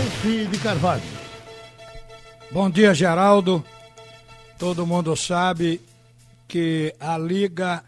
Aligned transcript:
Ralph 0.00 0.50
de 0.50 0.58
Carvalho. 0.60 1.02
Bom 2.50 2.70
dia, 2.70 2.94
Geraldo. 2.94 3.62
Todo 4.58 4.86
mundo 4.86 5.14
sabe 5.14 5.78
que 6.48 6.94
a 6.98 7.18
Liga 7.18 7.84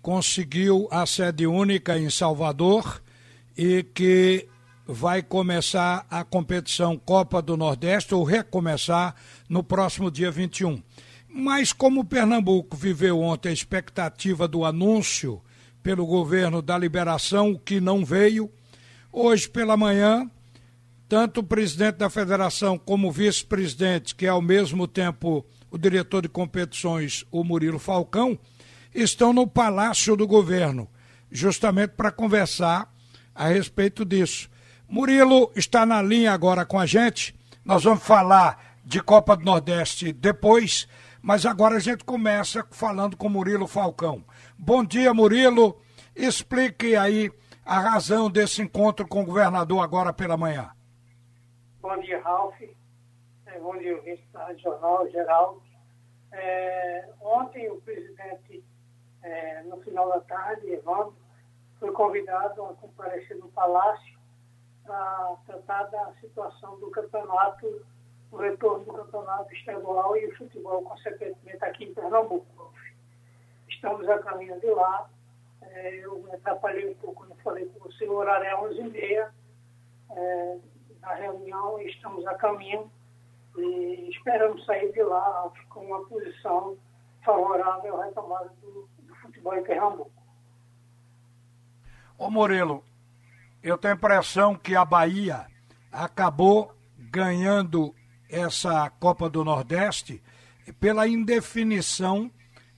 conseguiu 0.00 0.86
a 0.92 1.04
sede 1.06 1.48
única 1.48 1.98
em 1.98 2.08
Salvador 2.08 3.02
e 3.58 3.82
que 3.82 4.46
vai 4.86 5.24
começar 5.24 6.06
a 6.08 6.22
competição 6.22 6.96
Copa 6.96 7.42
do 7.42 7.56
Nordeste 7.56 8.14
ou 8.14 8.22
recomeçar 8.22 9.16
no 9.48 9.64
próximo 9.64 10.08
dia 10.08 10.30
21. 10.30 10.80
Mas 11.28 11.72
como 11.72 12.04
Pernambuco 12.04 12.76
viveu 12.76 13.20
ontem 13.20 13.48
a 13.48 13.52
expectativa 13.52 14.46
do 14.46 14.64
anúncio 14.64 15.42
pelo 15.82 16.06
governo 16.06 16.62
da 16.62 16.78
liberação, 16.78 17.56
que 17.56 17.80
não 17.80 18.04
veio, 18.04 18.48
hoje 19.12 19.48
pela 19.48 19.76
manhã, 19.76 20.30
tanto 21.10 21.40
o 21.40 21.42
presidente 21.44 21.96
da 21.96 22.08
federação 22.08 22.78
como 22.78 23.08
o 23.08 23.10
vice-presidente, 23.10 24.14
que 24.14 24.26
é 24.26 24.28
ao 24.28 24.40
mesmo 24.40 24.86
tempo 24.86 25.44
o 25.68 25.76
diretor 25.76 26.22
de 26.22 26.28
competições, 26.28 27.26
o 27.32 27.42
Murilo 27.42 27.80
Falcão, 27.80 28.38
estão 28.94 29.32
no 29.32 29.44
Palácio 29.44 30.14
do 30.14 30.24
Governo, 30.24 30.88
justamente 31.28 31.94
para 31.96 32.12
conversar 32.12 32.94
a 33.34 33.48
respeito 33.48 34.04
disso. 34.04 34.48
Murilo 34.88 35.50
está 35.56 35.84
na 35.84 36.00
linha 36.00 36.32
agora 36.32 36.64
com 36.64 36.78
a 36.78 36.86
gente. 36.86 37.34
Nós 37.64 37.82
vamos 37.82 38.04
falar 38.04 38.76
de 38.84 39.02
Copa 39.02 39.36
do 39.36 39.44
Nordeste 39.44 40.12
depois, 40.12 40.86
mas 41.20 41.44
agora 41.44 41.74
a 41.74 41.80
gente 41.80 42.04
começa 42.04 42.64
falando 42.70 43.16
com 43.16 43.28
Murilo 43.28 43.66
Falcão. 43.66 44.24
Bom 44.56 44.84
dia, 44.84 45.12
Murilo. 45.12 45.76
Explique 46.14 46.94
aí 46.94 47.32
a 47.66 47.80
razão 47.80 48.30
desse 48.30 48.62
encontro 48.62 49.08
com 49.08 49.22
o 49.22 49.26
governador 49.26 49.82
agora 49.82 50.12
pela 50.12 50.36
manhã. 50.36 50.70
Bom 51.82 51.96
dia, 51.98 52.20
Ralf. 52.20 52.54
É, 52.60 53.58
bom 53.58 53.74
dia, 53.78 53.96
ouvinte 53.96 54.22
da 54.34 54.52
Jornal 54.52 55.08
Geral. 55.08 55.62
É, 56.30 57.08
ontem 57.22 57.70
o 57.70 57.80
presidente, 57.80 58.62
é, 59.22 59.62
no 59.62 59.80
final 59.80 60.10
da 60.10 60.20
tarde, 60.20 60.70
Evandro, 60.70 61.16
foi 61.78 61.90
convidado 61.92 62.62
a 62.66 62.74
comparecer 62.74 63.38
no 63.38 63.48
Palácio 63.48 64.18
para 64.84 65.36
tratar 65.46 65.84
da 65.84 66.12
situação 66.20 66.78
do 66.80 66.90
campeonato, 66.90 67.86
o 68.30 68.36
retorno 68.36 68.84
do 68.84 68.92
campeonato 68.92 69.50
estadual 69.54 70.14
e 70.18 70.26
o 70.26 70.36
futebol, 70.36 70.82
consequentemente, 70.82 71.64
aqui 71.64 71.84
em 71.84 71.94
Pernambuco. 71.94 72.74
Estamos 73.70 74.06
a 74.06 74.18
caminho 74.18 74.60
de 74.60 74.70
lá. 74.70 75.08
É, 75.62 75.94
eu 76.04 76.18
me 76.18 76.30
atrapalhei 76.34 76.90
um 76.90 76.94
pouco, 76.96 77.24
não 77.24 77.36
falei 77.36 77.64
com 77.64 77.78
você, 77.80 78.06
o 78.06 78.12
horário 78.12 78.46
é 78.46 78.68
11h30 78.68 79.30
é, 80.10 80.58
da 81.00 81.14
reunião 81.14 81.80
e 81.80 81.90
estamos 81.90 82.26
a 82.26 82.34
caminho 82.34 82.90
e 83.56 84.10
esperamos 84.10 84.64
sair 84.64 84.92
de 84.92 85.02
lá 85.02 85.50
com 85.68 85.80
uma 85.86 86.04
posição 86.06 86.76
favorável 87.24 88.00
à 88.00 88.04
retomada 88.04 88.50
do, 88.60 88.88
do 89.00 89.14
futebol 89.16 89.56
em 89.56 89.62
Pernambuco. 89.62 90.10
Ô 92.18 92.30
Morelo, 92.30 92.84
eu 93.62 93.76
tenho 93.78 93.94
a 93.94 93.96
impressão 93.96 94.54
que 94.54 94.76
a 94.76 94.84
Bahia 94.84 95.46
acabou 95.90 96.74
ganhando 96.98 97.94
essa 98.28 98.88
Copa 98.90 99.28
do 99.28 99.44
Nordeste 99.44 100.22
pela 100.78 101.08
indefinição 101.08 102.30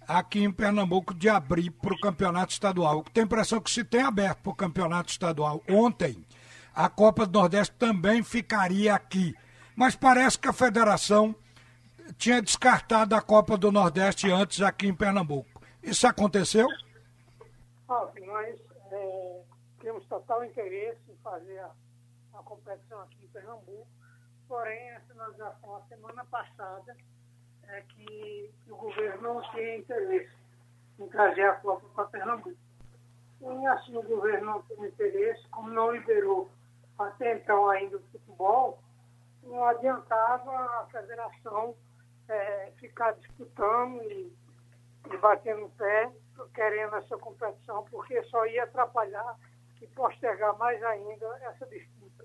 aqui 0.07 0.43
em 0.43 0.51
Pernambuco 0.51 1.15
de 1.15 1.29
abrir 1.29 1.71
para 1.71 1.95
o 1.95 2.01
campeonato 2.01 2.53
estadual. 2.53 3.05
Tenho 3.13 3.25
a 3.25 3.27
impressão 3.27 3.61
que 3.61 3.71
se 3.71 3.85
tem 3.85 4.03
aberto 4.03 4.39
para 4.43 4.53
o 4.53 4.57
campeonato 4.57 5.11
estadual 5.11 5.63
ontem, 5.69 6.25
a 6.75 6.89
Copa 6.89 7.27
do 7.27 7.39
Nordeste 7.39 7.75
também 7.77 8.23
ficaria 8.23 8.95
aqui. 8.95 9.35
Mas 9.77 9.95
parece 9.95 10.39
que 10.39 10.49
a 10.49 10.53
federação 10.53 11.35
tinha 12.17 12.43
descartado 12.43 13.15
a 13.15 13.21
Copa 13.21 13.57
do 13.57 13.71
Nordeste 13.71 14.31
antes 14.31 14.61
aqui 14.61 14.89
em 14.89 14.95
Pernambuco. 14.95 15.61
Isso 15.83 16.07
aconteceu? 16.07 16.67
Ah, 17.89 18.09
nós 18.27 18.61
é, 18.91 19.43
temos 19.81 20.05
total 20.07 20.45
interesse 20.45 21.01
em 21.11 21.17
fazer 21.23 21.59
a, 21.59 21.71
a 22.35 22.43
competição 22.43 23.01
aqui 23.03 23.25
em 23.25 23.29
Pernambuco, 23.29 23.87
porém 24.49 24.93
a 24.93 25.01
sinalização 25.01 25.77
a 25.77 25.83
semana 25.83 26.25
passada 26.27 26.97
é 27.65 27.81
que 27.83 28.51
o 28.69 28.77
governo 28.77 29.23
não 29.23 29.51
tinha 29.51 29.77
interesse 29.77 30.33
em 30.99 31.09
trazer 31.09 31.43
a 31.43 31.55
Copa 31.55 31.87
para 31.95 32.05
Pernambuco. 32.07 32.57
E 33.41 33.67
assim 33.67 33.97
o 33.97 34.03
governo 34.03 34.47
não 34.47 34.63
tem 34.63 34.87
interesse, 34.87 35.47
como 35.49 35.69
não 35.71 35.93
liberou 35.93 36.49
até 36.99 37.37
então 37.37 37.69
ainda 37.71 37.97
o 37.97 38.03
futebol, 38.13 38.83
não 39.43 39.65
adiantava 39.65 40.53
a 40.53 40.87
federação 40.91 41.75
é, 42.29 42.73
ficar 42.79 43.13
disputando 43.13 44.03
e, 44.03 44.33
e 45.13 45.17
batendo 45.19 45.65
o 45.67 45.71
pé, 45.71 46.11
querendo 46.55 46.97
essa 46.97 47.17
competição, 47.19 47.85
porque 47.91 48.23
só 48.25 48.47
ia 48.47 48.65
atrapalhar 48.65 49.37
e 49.81 49.87
postergar 49.89 50.57
mais 50.59 50.83
ainda 50.83 51.27
essa 51.43 51.67
disputa. 51.67 52.25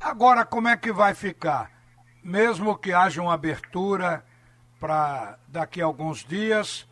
Agora, 0.00 0.44
como 0.44 0.68
é 0.68 0.76
que 0.76 0.92
vai 0.92 1.14
ficar? 1.14 1.70
Mesmo 2.22 2.76
que 2.76 2.92
haja 2.92 3.22
uma 3.22 3.34
abertura 3.34 4.24
para 4.80 5.38
daqui 5.48 5.80
a 5.80 5.84
alguns 5.84 6.24
dias, 6.24 6.88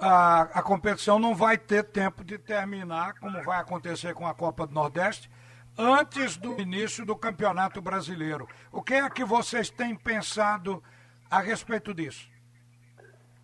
a, 0.00 0.42
a 0.42 0.62
competição 0.62 1.18
não 1.18 1.34
vai 1.34 1.56
ter 1.56 1.84
tempo 1.84 2.24
de 2.24 2.38
terminar, 2.38 3.18
como 3.18 3.42
vai 3.42 3.58
acontecer 3.58 4.14
com 4.14 4.26
a 4.26 4.34
Copa 4.34 4.66
do 4.66 4.74
Nordeste, 4.74 5.30
antes 5.76 6.36
do 6.36 6.60
início 6.60 7.04
do 7.04 7.16
Campeonato 7.16 7.80
Brasileiro. 7.82 8.48
O 8.70 8.82
que 8.82 8.94
é 8.94 9.10
que 9.10 9.24
vocês 9.24 9.70
têm 9.70 9.96
pensado 9.96 10.82
a 11.30 11.40
respeito 11.40 11.92
disso? 11.92 12.30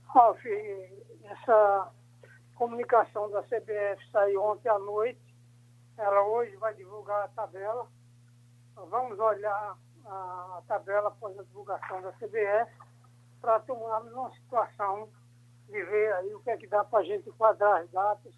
Ralf, 0.06 0.40
essa 1.24 1.88
comunicação 2.54 3.30
da 3.30 3.42
CBF 3.42 4.10
saiu 4.12 4.42
ontem 4.42 4.68
à 4.68 4.78
noite. 4.78 5.20
Ela 5.96 6.22
hoje 6.22 6.56
vai 6.56 6.74
divulgar 6.74 7.24
a 7.24 7.28
tabela. 7.28 7.86
Vamos 8.74 9.18
olhar 9.18 9.76
a 10.06 10.62
tabela 10.66 11.08
após 11.08 11.38
a 11.38 11.42
divulgação 11.42 12.00
da 12.02 12.12
CBF 12.12 12.70
para 13.40 13.60
tomarmos 13.60 14.12
uma 14.12 14.30
situação 14.32 15.08
de 15.70 15.82
ver 15.84 16.12
aí 16.14 16.34
o 16.34 16.40
que 16.40 16.50
é 16.50 16.56
que 16.56 16.66
dá 16.66 16.84
para 16.84 17.00
a 17.00 17.04
gente 17.04 17.28
enquadrar 17.28 17.82
as 17.82 17.90
datas 17.90 18.34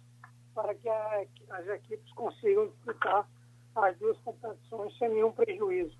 para 0.53 0.73
que 0.75 0.87
a, 0.87 1.25
as 1.51 1.67
equipes 1.67 2.11
consigam 2.13 2.67
disputar 2.67 3.27
as 3.75 3.97
duas 3.97 4.17
competições 4.19 4.97
sem 4.97 5.09
nenhum 5.09 5.31
prejuízo. 5.31 5.97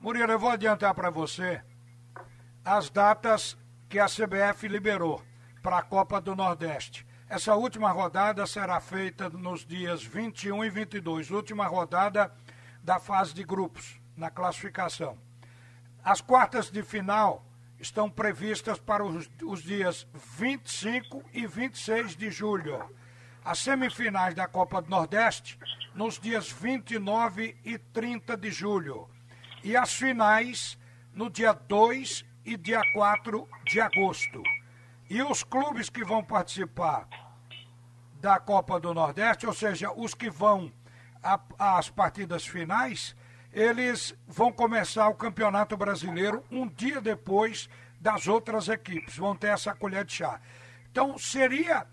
Murilo, 0.00 0.32
eu 0.32 0.38
vou 0.38 0.50
adiantar 0.50 0.94
para 0.94 1.10
você 1.10 1.62
as 2.64 2.88
datas 2.90 3.56
que 3.88 3.98
a 3.98 4.06
CBF 4.06 4.68
liberou 4.68 5.22
para 5.62 5.78
a 5.78 5.82
Copa 5.82 6.20
do 6.20 6.36
Nordeste. 6.36 7.06
Essa 7.28 7.56
última 7.56 7.90
rodada 7.90 8.46
será 8.46 8.80
feita 8.80 9.28
nos 9.28 9.66
dias 9.66 10.02
21 10.04 10.64
e 10.64 10.70
22, 10.70 11.30
última 11.30 11.66
rodada 11.66 12.32
da 12.82 13.00
fase 13.00 13.34
de 13.34 13.42
grupos, 13.42 14.00
na 14.16 14.30
classificação. 14.30 15.18
As 16.04 16.20
quartas 16.20 16.70
de 16.70 16.84
final 16.84 17.44
estão 17.78 18.10
previstas 18.10 18.78
para 18.78 19.04
os, 19.04 19.28
os 19.42 19.62
dias 19.62 20.06
25 20.38 21.22
e 21.32 21.46
26 21.46 22.16
de 22.16 22.30
julho. 22.30 22.88
As 23.44 23.58
semifinais 23.58 24.34
da 24.34 24.48
Copa 24.48 24.82
do 24.82 24.90
Nordeste 24.90 25.58
nos 25.94 26.18
dias 26.18 26.50
29 26.50 27.56
e 27.64 27.78
30 27.78 28.36
de 28.36 28.50
julho. 28.50 29.08
E 29.62 29.76
as 29.76 29.94
finais 29.94 30.78
no 31.12 31.30
dia 31.30 31.52
2 31.52 32.24
e 32.44 32.56
dia 32.56 32.82
4 32.92 33.48
de 33.64 33.80
agosto. 33.80 34.42
E 35.08 35.22
os 35.22 35.44
clubes 35.44 35.88
que 35.88 36.04
vão 36.04 36.22
participar 36.22 37.08
da 38.20 38.38
Copa 38.40 38.80
do 38.80 38.92
Nordeste, 38.92 39.46
ou 39.46 39.52
seja, 39.52 39.92
os 39.92 40.14
que 40.14 40.28
vão 40.28 40.72
às 41.58 41.88
partidas 41.88 42.46
finais, 42.46 43.14
eles 43.56 44.14
vão 44.28 44.52
começar 44.52 45.08
o 45.08 45.14
Campeonato 45.14 45.78
Brasileiro 45.78 46.44
um 46.50 46.68
dia 46.68 47.00
depois 47.00 47.70
das 47.98 48.28
outras 48.28 48.68
equipes, 48.68 49.16
vão 49.16 49.34
ter 49.34 49.46
essa 49.46 49.74
colher 49.74 50.04
de 50.04 50.12
chá. 50.12 50.38
Então, 50.90 51.16
seria, 51.16 51.86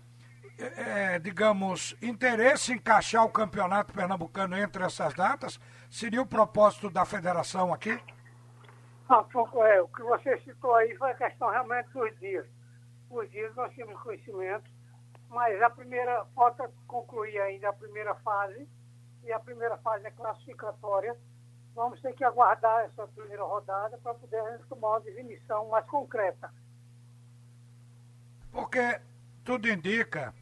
é, 0.58 1.18
digamos, 1.18 1.96
interesse 2.02 2.74
encaixar 2.74 3.24
o 3.24 3.30
Campeonato 3.30 3.94
Pernambucano 3.94 4.58
entre 4.58 4.84
essas 4.84 5.14
datas? 5.14 5.58
Seria 5.90 6.20
o 6.20 6.26
propósito 6.26 6.90
da 6.90 7.06
federação 7.06 7.72
aqui? 7.72 7.98
Ah, 9.08 9.24
é, 9.66 9.80
o 9.80 9.88
que 9.88 10.02
você 10.02 10.38
citou 10.40 10.74
aí 10.74 10.94
foi 10.98 11.12
a 11.12 11.14
questão 11.14 11.48
realmente 11.48 11.88
dos 11.94 12.18
dias. 12.20 12.46
Os 13.08 13.30
dias 13.30 13.54
nós 13.54 13.74
temos 13.74 13.98
conhecimento, 14.02 14.70
mas 15.30 15.62
a 15.62 15.70
primeira, 15.70 16.26
falta 16.34 16.70
concluir 16.86 17.40
ainda 17.40 17.70
a 17.70 17.72
primeira 17.72 18.14
fase, 18.16 18.68
e 19.22 19.32
a 19.32 19.40
primeira 19.40 19.78
fase 19.78 20.06
é 20.06 20.10
classificatória, 20.10 21.16
vamos 21.74 22.00
ter 22.00 22.12
que 22.14 22.24
aguardar 22.24 22.84
essa 22.84 23.06
primeira 23.08 23.42
rodada 23.42 23.98
para 23.98 24.14
poder 24.14 24.60
tomar 24.68 24.90
uma 24.90 25.00
definição 25.00 25.68
mais 25.68 25.84
concreta. 25.86 26.52
Porque 28.52 29.00
tudo 29.44 29.68
indica 29.68 30.32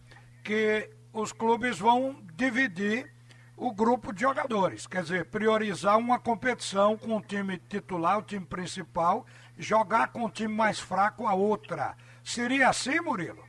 que 0.44 0.90
os 1.12 1.32
clubes 1.32 1.78
vão 1.78 2.16
dividir 2.34 3.10
o 3.56 3.72
grupo 3.72 4.12
de 4.12 4.22
jogadores. 4.22 4.86
Quer 4.86 5.02
dizer, 5.02 5.30
priorizar 5.30 5.98
uma 5.98 6.18
competição 6.18 6.96
com 6.96 7.16
o 7.16 7.22
time 7.22 7.58
titular, 7.58 8.18
o 8.18 8.22
time 8.22 8.44
principal, 8.44 9.24
jogar 9.56 10.12
com 10.12 10.24
o 10.24 10.30
time 10.30 10.52
mais 10.52 10.78
fraco 10.78 11.26
a 11.26 11.34
outra. 11.34 11.96
Seria 12.22 12.68
assim, 12.68 13.00
Murilo? 13.00 13.42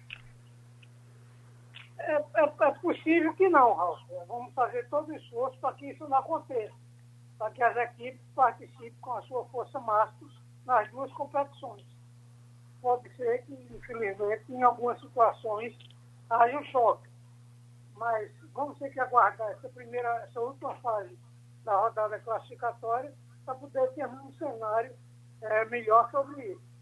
É, 2.00 2.16
é, 2.16 2.54
é 2.62 2.72
possível 2.80 3.34
que 3.34 3.48
não, 3.50 3.74
Raul. 3.74 3.98
Vamos 4.28 4.54
fazer 4.54 4.88
todo 4.90 5.10
o 5.10 5.16
esforço 5.16 5.58
para 5.60 5.74
que 5.74 5.90
isso 5.90 6.08
não 6.08 6.18
aconteça. 6.18 6.83
Para 7.38 7.52
que 7.52 7.64
as 7.64 7.76
equipes 7.76 8.22
participem 8.36 8.94
com 9.02 9.14
a 9.14 9.22
sua 9.24 9.46
força 9.46 9.80
máxima 9.80 10.30
nas 10.66 10.90
duas 10.92 11.12
competições. 11.14 11.84
Pode 12.82 13.10
ser 13.16 13.44
que, 13.46 13.54
infelizmente, 13.72 14.52
em 14.52 14.64
algumas 14.64 15.00
situações 15.00 15.76
haja 16.30 16.60
um 16.60 16.64
choque. 16.66 17.10
Mas 17.96 18.32
vamos 18.54 18.78
ter 18.78 18.90
que 18.92 19.00
aguardar 19.00 19.50
essa 19.52 19.70
primeira, 19.70 20.10
essa 20.24 20.40
última 20.40 20.76
fase 20.76 21.18
da 21.64 21.76
rodada 21.76 22.20
classificatória 22.20 23.14
para 23.46 23.56
poder 23.56 23.88
ter 23.94 24.08
um 24.08 24.32
cenário 24.34 24.96
é, 25.42 25.66
melhor 25.66 26.10
sobre 26.12 26.42
isso. 26.46 26.74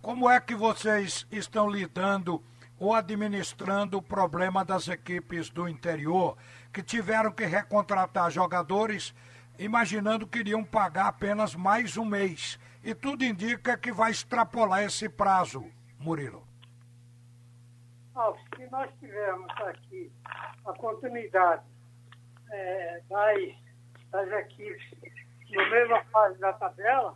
Como 0.00 0.28
é 0.30 0.40
que 0.40 0.54
vocês 0.54 1.26
estão 1.30 1.68
lidando 1.68 2.42
ou 2.78 2.94
administrando 2.94 3.98
o 3.98 4.02
problema 4.02 4.64
das 4.64 4.88
equipes 4.88 5.50
do 5.50 5.68
interior 5.68 6.36
que 6.72 6.82
tiveram 6.82 7.32
que 7.32 7.44
recontratar 7.44 8.30
jogadores 8.30 9.14
imaginando 9.58 10.26
que 10.26 10.38
iriam 10.38 10.64
pagar 10.64 11.08
apenas 11.08 11.54
mais 11.54 11.96
um 11.96 12.04
mês? 12.04 12.58
E 12.84 12.94
tudo 12.94 13.24
indica 13.24 13.76
que 13.76 13.92
vai 13.92 14.10
extrapolar 14.10 14.84
esse 14.84 15.08
prazo, 15.08 15.64
Murilo. 15.98 16.46
se 18.56 18.66
nós 18.70 18.90
tivermos 19.00 19.50
aqui 19.62 20.12
a 20.64 20.72
continuidade 20.74 21.64
é, 22.50 23.02
das, 23.08 23.54
das 24.10 24.44
equipes 24.44 25.18
na 25.50 25.70
mesma 25.70 26.04
fase 26.04 26.38
da 26.38 26.52
tabela, 26.52 27.14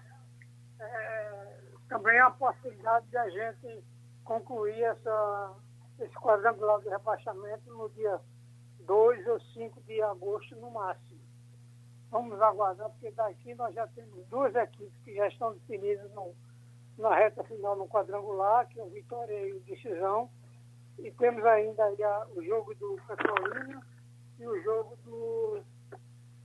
é, 0.80 1.58
também 1.88 2.18
há 2.18 2.26
a 2.26 2.30
possibilidade 2.30 3.06
de 3.06 3.16
a 3.16 3.28
gente 3.28 3.84
concluir 4.24 4.82
essa, 4.82 5.54
esse 6.00 6.14
quadrangular 6.14 6.80
de 6.80 6.88
rebaixamento 6.88 7.70
no 7.70 7.88
dia 7.90 8.20
2 8.86 9.26
ou 9.26 9.40
5 9.40 9.80
de 9.82 10.02
agosto 10.02 10.56
no 10.56 10.70
máximo. 10.70 11.20
Vamos 12.10 12.40
aguardar, 12.42 12.90
porque 12.90 13.10
daqui 13.12 13.54
nós 13.54 13.74
já 13.74 13.86
temos 13.88 14.26
duas 14.26 14.54
equipes 14.54 14.92
que 15.02 15.14
já 15.14 15.28
estão 15.28 15.54
definidas 15.54 16.12
no, 16.12 16.34
na 16.98 17.14
reta 17.14 17.42
final 17.44 17.76
no 17.76 17.88
quadrangular, 17.88 18.68
que 18.68 18.78
é 18.78 18.82
o 18.82 18.90
Vitória 18.90 19.48
e 19.48 19.52
o 19.54 19.60
Decisão. 19.60 20.30
E 20.98 21.10
temos 21.12 21.44
ainda 21.46 21.84
a, 21.84 22.26
o 22.34 22.42
jogo 22.44 22.74
do 22.74 22.98
Petrolina 23.06 23.80
e 24.38 24.46
o 24.46 24.62
jogo 24.62 24.96
do, 25.04 25.62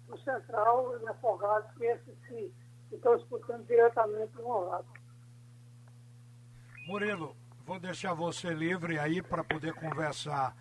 do 0.07 0.17
Central 0.19 0.97
e 1.01 1.07
Afogados, 1.09 1.69
que 1.75 1.85
esses 1.85 2.17
se 2.27 2.53
estão 2.91 3.17
disputando 3.17 3.65
diretamente 3.67 4.37
ao 4.37 4.65
lado. 4.69 4.87
Murilo, 6.87 7.35
vou 7.67 7.77
deixar 7.77 8.13
você 8.13 8.53
livre 8.53 8.97
aí 8.97 9.21
para 9.21 9.43
poder 9.43 9.73
conversar 9.73 10.55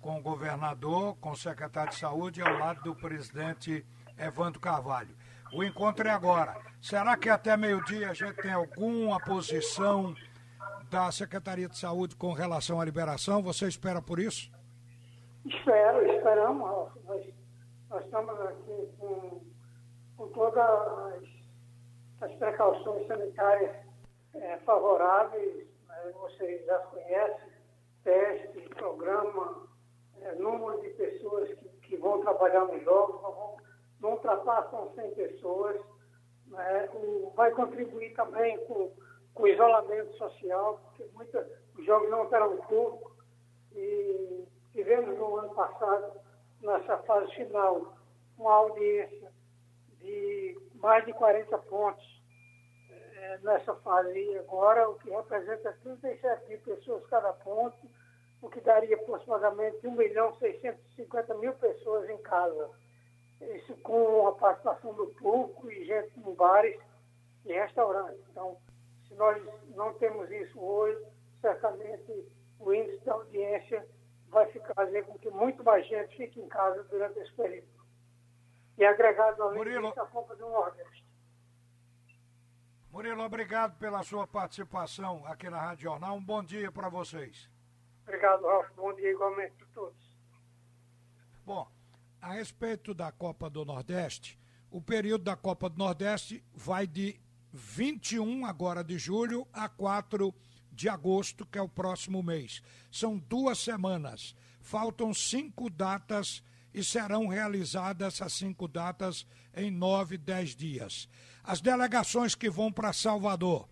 com 0.00 0.16
o 0.16 0.22
governador, 0.22 1.16
com 1.16 1.32
o 1.32 1.36
secretário 1.36 1.90
de 1.90 1.98
saúde 1.98 2.40
e 2.40 2.42
ao 2.44 2.56
lado 2.56 2.80
do 2.84 2.94
presidente 2.94 3.84
Evandro 4.16 4.60
Carvalho. 4.60 5.12
O 5.52 5.64
encontro 5.64 6.06
é 6.06 6.12
agora. 6.12 6.56
Será 6.80 7.16
que 7.16 7.28
até 7.28 7.56
meio-dia 7.56 8.10
a 8.10 8.14
gente 8.14 8.36
tem 8.36 8.52
alguma 8.52 9.18
posição 9.18 10.14
da 10.88 11.10
Secretaria 11.10 11.68
de 11.68 11.76
Saúde 11.76 12.14
com 12.14 12.32
relação 12.32 12.80
à 12.80 12.84
liberação? 12.84 13.42
Você 13.42 13.66
espera 13.66 14.00
por 14.00 14.20
isso? 14.20 14.48
Espero, 15.44 16.06
esperamos. 16.12 16.92
Nós, 17.04 17.26
nós 17.90 18.04
estamos 18.04 18.40
aqui 18.40 18.88
com, 18.98 19.42
com 20.16 20.28
todas 20.28 20.62
as, 20.62 22.30
as 22.30 22.32
precauções 22.38 23.04
sanitárias 23.08 23.84
é, 24.34 24.58
favoráveis 24.58 25.71
vocês 26.10 26.64
já 26.66 26.78
conhecem, 26.78 27.52
teste, 28.02 28.68
programa, 28.70 29.68
é, 30.20 30.34
número 30.34 30.80
de 30.80 30.90
pessoas 30.90 31.48
que, 31.58 31.68
que, 31.82 31.96
vão 31.96 32.20
trabalhar 32.20 32.64
nos 32.64 32.82
jogos, 32.82 33.22
não, 33.22 33.56
não 34.00 34.10
ultrapassam 34.12 34.92
100 34.94 35.10
pessoas. 35.14 35.80
Né? 36.46 36.88
O, 36.94 37.32
vai 37.36 37.50
contribuir 37.52 38.14
também 38.14 38.58
com, 38.66 38.92
com 39.34 39.42
o 39.42 39.48
isolamento 39.48 40.12
social, 40.16 40.80
porque 40.84 41.08
muita, 41.14 41.48
os 41.78 41.84
jogos 41.84 42.10
não 42.10 42.26
terão 42.26 42.56
público. 42.58 43.12
E 43.74 44.44
tivemos 44.72 45.16
no 45.18 45.36
ano 45.36 45.54
passado, 45.54 46.20
nessa 46.60 46.98
fase 46.98 47.32
final, 47.34 47.94
uma 48.36 48.52
audiência 48.54 49.32
de 49.98 50.60
mais 50.74 51.04
de 51.06 51.12
40 51.12 51.56
pontos 51.58 52.11
é, 53.22 53.38
nessa 53.38 53.72
fase 53.76 54.36
agora, 54.38 54.90
o 54.90 54.96
que 54.96 55.08
representa 55.08 55.78
37 55.84 56.48
mil 56.48 56.58
pessoas 56.58 57.06
cada 57.06 57.32
ponto, 57.32 57.76
o 58.40 58.50
que 58.50 58.60
daria 58.60 58.96
aproximadamente 58.96 59.86
1 59.86 59.92
milhão 59.92 60.34
650 60.38 61.34
mil 61.34 61.52
pessoas 61.54 62.10
em 62.10 62.18
casa. 62.18 62.68
Isso 63.40 63.76
com 63.76 64.26
a 64.26 64.32
participação 64.32 64.92
do 64.94 65.06
público 65.06 65.70
e 65.70 65.84
gente 65.84 66.18
em 66.18 66.34
bares 66.34 66.76
e 67.44 67.52
restaurantes. 67.52 68.20
Então, 68.30 68.56
se 69.06 69.14
nós 69.14 69.40
não 69.76 69.94
temos 69.94 70.28
isso 70.30 70.60
hoje, 70.60 71.00
certamente 71.40 72.28
o 72.58 72.74
índice 72.74 73.04
da 73.04 73.14
audiência 73.14 73.86
vai 74.30 74.50
fazer 74.74 75.04
com 75.04 75.16
que 75.18 75.30
muito 75.30 75.62
mais 75.62 75.86
gente 75.86 76.16
fique 76.16 76.40
em 76.40 76.48
casa 76.48 76.82
durante 76.84 77.20
esse 77.20 77.32
período. 77.34 77.68
E 78.78 78.84
agregado 78.84 79.42
ao 79.44 79.54
índice 79.54 80.00
a 80.00 80.06
Copa 80.06 80.34
do 80.34 80.48
Nordeste. 80.48 81.01
Murilo, 82.92 83.22
obrigado 83.22 83.78
pela 83.78 84.02
sua 84.02 84.26
participação 84.26 85.24
aqui 85.26 85.48
na 85.48 85.58
Rádio 85.58 85.84
Jornal. 85.84 86.14
Um 86.14 86.22
bom 86.22 86.44
dia 86.44 86.70
para 86.70 86.90
vocês. 86.90 87.48
Obrigado, 88.02 88.42
Ralf. 88.42 88.68
Bom 88.76 88.92
dia 88.92 89.10
igualmente 89.10 89.54
para 89.56 89.66
todos. 89.68 90.18
Bom, 91.42 91.66
a 92.20 92.34
respeito 92.34 92.92
da 92.92 93.10
Copa 93.10 93.48
do 93.48 93.64
Nordeste, 93.64 94.38
o 94.70 94.78
período 94.78 95.24
da 95.24 95.34
Copa 95.34 95.70
do 95.70 95.78
Nordeste 95.78 96.44
vai 96.52 96.86
de 96.86 97.18
21 97.50 98.44
agora 98.44 98.84
de 98.84 98.98
julho 98.98 99.48
a 99.54 99.70
4 99.70 100.34
de 100.70 100.86
agosto, 100.90 101.46
que 101.46 101.56
é 101.58 101.62
o 101.62 101.68
próximo 101.70 102.22
mês. 102.22 102.62
São 102.90 103.16
duas 103.16 103.58
semanas. 103.58 104.36
Faltam 104.60 105.14
cinco 105.14 105.70
datas 105.70 106.44
e 106.74 106.82
serão 106.82 107.26
realizadas 107.26 108.14
essas 108.14 108.32
cinco 108.32 108.66
datas 108.66 109.26
em 109.54 109.70
nove, 109.70 110.16
dez 110.16 110.56
dias. 110.56 111.08
As 111.44 111.60
delegações 111.60 112.34
que 112.34 112.48
vão 112.48 112.72
para 112.72 112.92
Salvador, 112.92 113.68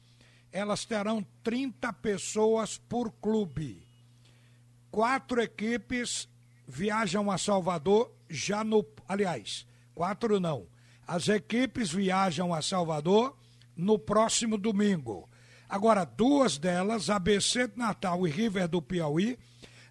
elas 0.53 0.85
terão 0.85 1.25
30 1.43 1.93
pessoas 1.95 2.77
por 2.77 3.13
clube. 3.13 3.87
Quatro 4.91 5.41
equipes 5.41 6.29
viajam 6.67 7.31
a 7.31 7.39
Salvador 7.39 8.13
já 8.29 8.65
no. 8.65 8.85
Aliás, 9.09 9.67
quatro 9.95 10.41
não. 10.41 10.67
As 11.07 11.29
equipes 11.29 11.91
viajam 11.91 12.53
a 12.53 12.61
Salvador 12.61 13.37
no 13.77 13.99
próximo 13.99 14.59
domingo. 14.59 15.29
Agora, 15.69 16.05
duas 16.05 16.59
delas, 16.59 17.09
ABC 17.09 17.69
de 17.69 17.79
Natal 17.79 18.27
e 18.27 18.31
River 18.31 18.67
do 18.67 18.83
Piauí, 18.83 19.39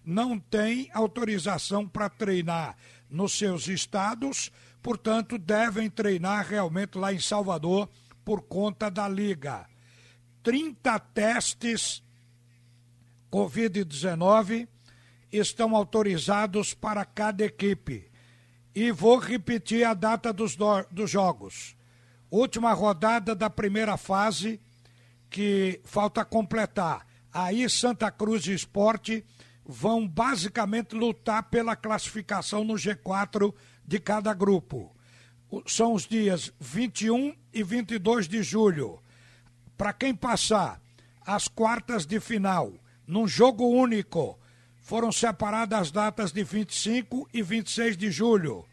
não 0.04 0.38
têm 0.38 0.90
autorização 0.92 1.88
para 1.88 2.08
treinar 2.08 2.76
nos 3.10 3.32
seus 3.32 3.68
estados 3.68 4.50
portanto, 4.82 5.38
devem 5.38 5.88
treinar 5.90 6.46
realmente 6.46 6.98
lá 6.98 7.12
em 7.12 7.20
Salvador 7.20 7.88
por 8.24 8.42
conta 8.42 8.90
da 8.90 9.08
liga. 9.08 9.66
30 10.42 10.98
testes 10.98 12.02
Covid-19 13.30 14.68
estão 15.30 15.76
autorizados 15.76 16.74
para 16.74 17.04
cada 17.04 17.44
equipe. 17.44 18.10
E 18.74 18.90
vou 18.90 19.18
repetir 19.18 19.84
a 19.84 19.94
data 19.94 20.32
dos, 20.32 20.56
do, 20.56 20.82
dos 20.90 21.10
jogos. 21.10 21.76
Última 22.30 22.72
rodada 22.72 23.34
da 23.34 23.50
primeira 23.50 23.96
fase, 23.96 24.60
que 25.28 25.80
falta 25.84 26.24
completar. 26.24 27.06
Aí 27.32 27.68
Santa 27.68 28.10
Cruz 28.10 28.46
Esporte 28.46 29.24
vão 29.70 30.06
basicamente 30.06 30.96
lutar 30.96 31.44
pela 31.44 31.76
classificação 31.76 32.64
no 32.64 32.74
G4 32.74 33.54
de 33.86 34.00
cada 34.00 34.34
grupo. 34.34 34.94
São 35.64 35.94
os 35.94 36.06
dias 36.06 36.52
21 36.58 37.34
e 37.52 37.62
22 37.62 38.26
de 38.26 38.42
julho. 38.42 39.00
Para 39.76 39.92
quem 39.92 40.12
passar 40.12 40.82
as 41.24 41.46
quartas 41.46 42.04
de 42.04 42.18
final 42.18 42.72
num 43.06 43.28
jogo 43.28 43.64
único, 43.64 44.38
foram 44.76 45.12
separadas 45.12 45.78
as 45.78 45.90
datas 45.92 46.32
de 46.32 46.42
25 46.42 47.28
e 47.32 47.40
26 47.40 47.96
de 47.96 48.10
julho. 48.10 48.66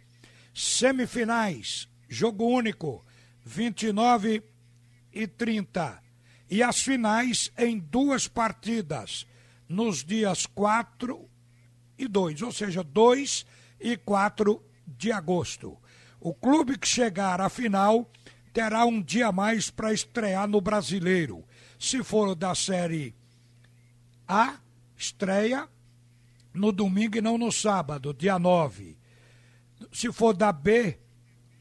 Semifinais, 0.53 1.87
jogo 2.09 2.45
único, 2.45 3.05
29 3.45 4.41
e 5.13 5.27
30. 5.27 6.01
E 6.49 6.63
as 6.63 6.81
finais 6.81 7.51
em 7.55 7.77
duas 7.77 8.27
partidas, 8.27 9.27
nos 9.67 10.03
dias 10.03 10.45
4 10.45 11.29
e 11.97 12.07
2, 12.07 12.41
ou 12.41 12.51
seja, 12.51 12.83
2 12.83 13.45
e 13.79 13.97
4 13.97 14.63
de 14.85 15.11
agosto. 15.11 15.77
O 16.19 16.33
clube 16.33 16.77
que 16.77 16.87
chegar 16.87 17.41
à 17.41 17.49
final 17.49 18.09
terá 18.53 18.85
um 18.85 19.01
dia 19.01 19.31
mais 19.31 19.69
para 19.69 19.93
estrear 19.93 20.47
no 20.47 20.61
Brasileiro. 20.61 21.43
Se 21.79 22.03
for 22.03 22.33
da 22.33 22.55
Série 22.55 23.13
A, 24.27 24.57
estreia 24.95 25.67
no 26.53 26.71
domingo 26.71 27.17
e 27.17 27.21
não 27.21 27.37
no 27.37 27.51
sábado, 27.51 28.13
dia 28.13 28.39
9. 28.39 28.97
Se 29.91 30.11
for 30.11 30.35
da 30.35 30.51
B 30.51 30.97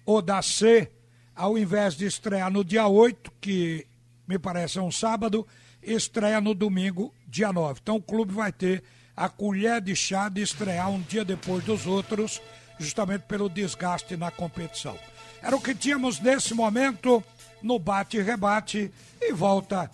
ou 0.07 0.23
da 0.23 0.41
C, 0.41 0.91
ao 1.35 1.59
invés 1.59 1.95
de 1.95 2.07
estrear 2.07 2.51
no 2.51 2.65
dia 2.65 2.87
8, 2.87 3.31
que 3.41 3.87
me 4.27 4.39
parece 4.39 4.79
é 4.79 4.83
um 4.83 4.91
sábado, 4.91 5.47
estreia 5.83 6.41
no 6.41 6.55
domingo, 6.55 7.13
dia 7.29 7.53
9. 7.53 7.81
Então 7.83 7.97
o 7.97 8.03
clube 8.03 8.33
vai 8.33 8.53
ter 8.53 8.83
a 9.17 9.29
colher 9.29 9.81
de 9.81 9.97
chá 9.97 10.29
de 10.29 10.43
estrear 10.43 10.91
um 10.91 11.01
dia 11.01 11.25
depois 11.25 11.65
dos 11.65 11.87
outros, 11.87 12.41
justamente 12.79 13.23
pelo 13.23 13.49
desgaste 13.49 14.17
na 14.17 14.31
competição. 14.31 14.99
Era 15.43 15.57
o 15.57 15.61
que 15.61 15.75
tínhamos 15.75 16.21
nesse 16.21 16.55
momento 16.55 17.23
no 17.63 17.79
bate 17.79 18.19
e 18.19 18.23
rebate 18.23 18.91
e 19.21 19.33
volta 19.33 19.91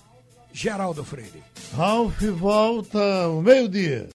Geraldo 0.52 1.04
Freire. 1.04 1.42
Ralf 1.74 2.20
volta 2.22 3.24
ao 3.24 3.40
meio-dia. 3.40 4.08